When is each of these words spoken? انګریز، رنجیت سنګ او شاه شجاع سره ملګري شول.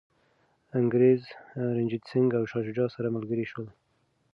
انګریز، 0.79 1.21
رنجیت 1.75 2.03
سنګ 2.11 2.29
او 2.37 2.43
شاه 2.51 2.63
شجاع 2.67 2.89
سره 2.95 3.07
ملګري 3.15 3.45
شول. 3.51 3.67